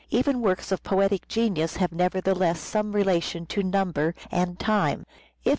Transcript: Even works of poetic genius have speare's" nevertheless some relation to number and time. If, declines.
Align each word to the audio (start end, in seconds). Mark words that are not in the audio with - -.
Even 0.09 0.41
works 0.41 0.71
of 0.71 0.81
poetic 0.81 1.27
genius 1.27 1.75
have 1.75 1.91
speare's" 1.91 1.97
nevertheless 1.99 2.59
some 2.59 2.91
relation 2.93 3.45
to 3.45 3.61
number 3.61 4.15
and 4.31 4.57
time. 4.57 5.05
If, 5.43 5.43
declines. 5.43 5.47